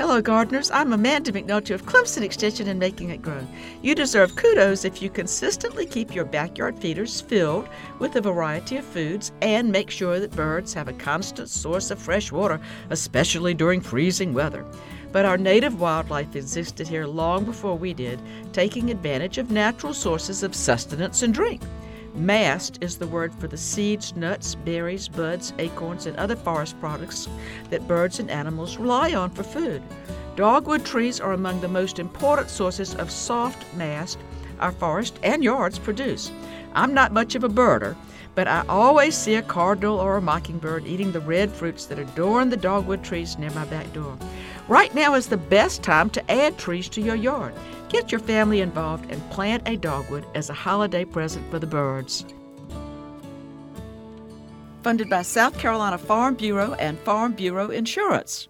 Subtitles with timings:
[0.00, 0.70] Hello, gardeners.
[0.70, 3.46] I'm Amanda McNulty of Clemson Extension and Making It Grow.
[3.82, 8.86] You deserve kudos if you consistently keep your backyard feeders filled with a variety of
[8.86, 12.58] foods and make sure that birds have a constant source of fresh water,
[12.88, 14.64] especially during freezing weather.
[15.12, 18.22] But our native wildlife existed here long before we did,
[18.54, 21.60] taking advantage of natural sources of sustenance and drink.
[22.14, 27.28] Mast is the word for the seeds, nuts, berries, buds, acorns, and other forest products
[27.70, 29.82] that birds and animals rely on for food.
[30.34, 34.18] Dogwood trees are among the most important sources of soft mast
[34.60, 36.30] our forest and yards produce.
[36.74, 37.96] I'm not much of a birder,
[38.34, 42.50] but I always see a cardinal or a mockingbird eating the red fruits that adorn
[42.50, 44.16] the dogwood trees near my back door.
[44.68, 47.54] Right now is the best time to add trees to your yard.
[47.90, 52.24] Get your family involved and plant a dogwood as a holiday present for the birds.
[54.82, 58.48] Funded by South Carolina Farm Bureau and Farm Bureau Insurance.